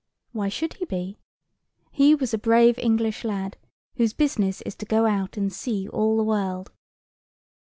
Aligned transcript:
Why 0.31 0.49
should 0.49 0.73
he 0.73 0.85
be? 0.85 1.19
He 1.91 2.15
was 2.15 2.33
a 2.33 2.39
brave 2.39 2.79
English 2.79 3.23
lad, 3.23 3.55
whose 3.97 4.13
business 4.13 4.63
is 4.63 4.73
to 4.77 4.85
go 4.87 5.05
out 5.05 5.37
and 5.37 5.53
see 5.53 5.87
all 5.87 6.17
the 6.17 6.23
world. 6.23 6.71